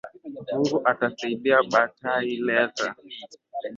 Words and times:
Mungu 0.51 0.77
ata 0.91 1.07
saidia 1.17 1.59
batai 1.71 2.31
leta 2.47 2.85